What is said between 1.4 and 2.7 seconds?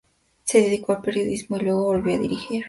y, luego, volvió a dirigir.